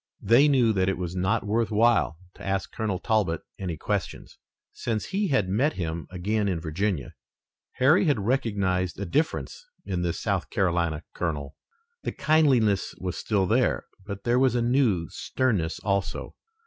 [0.23, 4.39] They knew that it was not worth while to ask Colonel Talbot any questions.
[4.73, 7.13] Since he had met him again in Virginia,
[7.73, 11.55] Harry had recognized a difference in this South Carolina colonel.
[12.01, 16.33] The kindliness was still there, but there was a new sternness also.